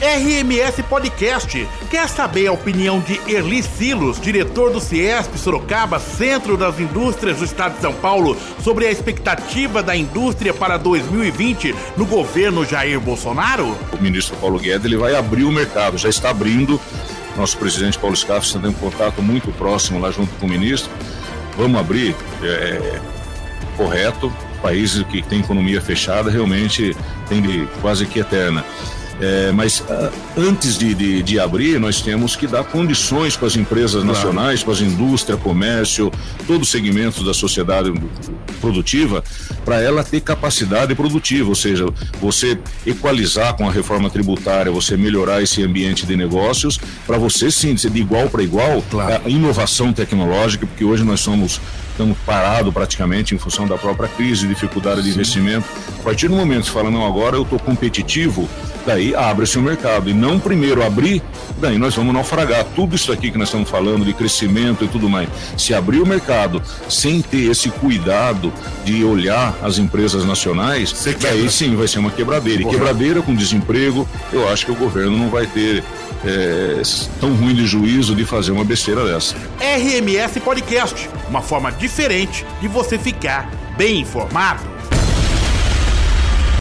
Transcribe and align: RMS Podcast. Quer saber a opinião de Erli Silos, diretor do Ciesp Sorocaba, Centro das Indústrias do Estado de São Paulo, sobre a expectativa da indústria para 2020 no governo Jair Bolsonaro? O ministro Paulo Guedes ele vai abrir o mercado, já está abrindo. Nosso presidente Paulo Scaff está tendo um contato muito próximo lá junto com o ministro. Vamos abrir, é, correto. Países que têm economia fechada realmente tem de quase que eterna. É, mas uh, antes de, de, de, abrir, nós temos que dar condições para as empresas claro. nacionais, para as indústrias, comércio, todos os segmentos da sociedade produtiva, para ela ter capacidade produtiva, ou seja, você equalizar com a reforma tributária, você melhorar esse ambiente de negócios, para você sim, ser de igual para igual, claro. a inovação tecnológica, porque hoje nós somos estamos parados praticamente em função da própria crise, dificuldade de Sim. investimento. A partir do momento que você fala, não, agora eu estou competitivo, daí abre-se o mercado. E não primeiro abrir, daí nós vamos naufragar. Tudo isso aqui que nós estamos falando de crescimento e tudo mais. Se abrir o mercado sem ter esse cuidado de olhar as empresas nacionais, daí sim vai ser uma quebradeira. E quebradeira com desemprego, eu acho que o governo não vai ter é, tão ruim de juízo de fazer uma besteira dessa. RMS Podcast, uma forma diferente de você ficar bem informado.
RMS 0.00 0.82
Podcast. 0.82 1.66
Quer 1.90 2.08
saber 2.08 2.48
a 2.48 2.52
opinião 2.52 3.00
de 3.00 3.18
Erli 3.26 3.62
Silos, 3.62 4.20
diretor 4.20 4.70
do 4.70 4.80
Ciesp 4.80 5.36
Sorocaba, 5.38 5.98
Centro 5.98 6.56
das 6.56 6.78
Indústrias 6.78 7.38
do 7.38 7.44
Estado 7.44 7.76
de 7.76 7.80
São 7.80 7.94
Paulo, 7.94 8.36
sobre 8.62 8.86
a 8.86 8.90
expectativa 8.90 9.82
da 9.82 9.96
indústria 9.96 10.52
para 10.52 10.76
2020 10.76 11.74
no 11.96 12.04
governo 12.04 12.64
Jair 12.64 13.00
Bolsonaro? 13.00 13.76
O 13.92 14.02
ministro 14.02 14.36
Paulo 14.36 14.58
Guedes 14.58 14.84
ele 14.84 14.96
vai 14.96 15.14
abrir 15.14 15.44
o 15.44 15.52
mercado, 15.52 15.96
já 15.96 16.08
está 16.08 16.30
abrindo. 16.30 16.80
Nosso 17.36 17.56
presidente 17.56 17.98
Paulo 17.98 18.16
Scaff 18.16 18.46
está 18.46 18.58
tendo 18.58 18.70
um 18.70 18.74
contato 18.74 19.22
muito 19.22 19.50
próximo 19.52 19.98
lá 19.98 20.10
junto 20.10 20.34
com 20.36 20.46
o 20.46 20.48
ministro. 20.48 20.90
Vamos 21.56 21.80
abrir, 21.80 22.14
é, 22.42 23.00
correto. 23.76 24.32
Países 24.62 25.02
que 25.04 25.22
têm 25.22 25.40
economia 25.40 25.80
fechada 25.80 26.30
realmente 26.30 26.96
tem 27.28 27.40
de 27.40 27.66
quase 27.80 28.04
que 28.06 28.18
eterna. 28.18 28.64
É, 29.20 29.50
mas 29.50 29.80
uh, 29.80 30.12
antes 30.36 30.76
de, 30.76 30.94
de, 30.94 31.22
de, 31.22 31.40
abrir, 31.40 31.80
nós 31.80 32.02
temos 32.02 32.36
que 32.36 32.46
dar 32.46 32.64
condições 32.64 33.36
para 33.36 33.46
as 33.46 33.56
empresas 33.56 34.02
claro. 34.02 34.06
nacionais, 34.06 34.62
para 34.62 34.74
as 34.74 34.80
indústrias, 34.80 35.40
comércio, 35.40 36.12
todos 36.46 36.62
os 36.62 36.68
segmentos 36.68 37.24
da 37.24 37.32
sociedade 37.32 37.92
produtiva, 38.60 39.24
para 39.64 39.80
ela 39.80 40.04
ter 40.04 40.20
capacidade 40.20 40.94
produtiva, 40.94 41.48
ou 41.48 41.54
seja, 41.54 41.86
você 42.20 42.58
equalizar 42.84 43.54
com 43.54 43.66
a 43.66 43.72
reforma 43.72 44.10
tributária, 44.10 44.70
você 44.70 44.96
melhorar 44.96 45.42
esse 45.42 45.62
ambiente 45.62 46.04
de 46.04 46.14
negócios, 46.14 46.78
para 47.06 47.16
você 47.16 47.50
sim, 47.50 47.76
ser 47.76 47.90
de 47.90 48.00
igual 48.00 48.28
para 48.28 48.42
igual, 48.42 48.82
claro. 48.90 49.22
a 49.24 49.28
inovação 49.28 49.92
tecnológica, 49.92 50.66
porque 50.66 50.84
hoje 50.84 51.04
nós 51.04 51.20
somos 51.20 51.60
estamos 51.96 52.18
parados 52.26 52.74
praticamente 52.74 53.34
em 53.34 53.38
função 53.38 53.66
da 53.66 53.78
própria 53.78 54.06
crise, 54.06 54.46
dificuldade 54.46 55.00
de 55.00 55.08
Sim. 55.08 55.14
investimento. 55.14 55.66
A 55.98 56.02
partir 56.02 56.28
do 56.28 56.36
momento 56.36 56.60
que 56.60 56.66
você 56.66 56.72
fala, 56.72 56.90
não, 56.90 57.06
agora 57.06 57.36
eu 57.36 57.42
estou 57.42 57.58
competitivo, 57.58 58.46
daí 58.86 59.14
abre-se 59.14 59.58
o 59.58 59.62
mercado. 59.62 60.08
E 60.08 60.14
não 60.14 60.38
primeiro 60.38 60.84
abrir, 60.84 61.22
daí 61.58 61.76
nós 61.76 61.94
vamos 61.94 62.14
naufragar. 62.14 62.64
Tudo 62.74 62.94
isso 62.94 63.12
aqui 63.12 63.30
que 63.30 63.36
nós 63.36 63.48
estamos 63.48 63.68
falando 63.68 64.04
de 64.04 64.14
crescimento 64.14 64.84
e 64.84 64.88
tudo 64.88 65.08
mais. 65.08 65.28
Se 65.58 65.74
abrir 65.74 66.00
o 66.00 66.06
mercado 66.06 66.62
sem 66.88 67.20
ter 67.20 67.50
esse 67.50 67.68
cuidado 67.68 68.52
de 68.84 69.04
olhar 69.04 69.54
as 69.62 69.78
empresas 69.78 70.24
nacionais, 70.24 70.94
daí 71.20 71.50
sim 71.50 71.74
vai 71.74 71.88
ser 71.88 71.98
uma 71.98 72.10
quebradeira. 72.10 72.62
E 72.62 72.66
quebradeira 72.66 73.20
com 73.20 73.34
desemprego, 73.34 74.08
eu 74.32 74.48
acho 74.48 74.64
que 74.64 74.72
o 74.72 74.76
governo 74.76 75.18
não 75.18 75.28
vai 75.28 75.46
ter 75.46 75.82
é, 76.24 76.82
tão 77.20 77.34
ruim 77.34 77.54
de 77.54 77.66
juízo 77.66 78.14
de 78.14 78.24
fazer 78.24 78.52
uma 78.52 78.64
besteira 78.64 79.04
dessa. 79.04 79.34
RMS 79.60 80.40
Podcast, 80.40 81.08
uma 81.28 81.42
forma 81.42 81.72
diferente 81.72 82.46
de 82.60 82.68
você 82.68 82.98
ficar 82.98 83.50
bem 83.76 84.00
informado. 84.00 84.75